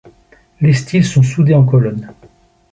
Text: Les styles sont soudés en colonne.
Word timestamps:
Les 0.61 0.73
styles 0.73 1.05
sont 1.05 1.21
soudés 1.21 1.53
en 1.53 1.63
colonne. 1.63 2.11